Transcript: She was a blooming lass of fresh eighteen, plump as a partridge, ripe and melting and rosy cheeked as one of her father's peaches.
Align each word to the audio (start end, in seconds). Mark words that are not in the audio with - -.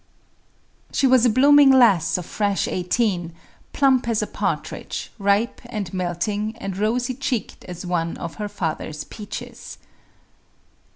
She 0.91 1.05
was 1.05 1.27
a 1.27 1.29
blooming 1.29 1.69
lass 1.69 2.17
of 2.17 2.25
fresh 2.25 2.67
eighteen, 2.67 3.35
plump 3.71 4.09
as 4.09 4.23
a 4.23 4.25
partridge, 4.25 5.11
ripe 5.19 5.61
and 5.67 5.93
melting 5.93 6.55
and 6.57 6.75
rosy 6.75 7.13
cheeked 7.13 7.63
as 7.65 7.85
one 7.85 8.17
of 8.17 8.37
her 8.41 8.49
father's 8.49 9.03
peaches. 9.03 9.77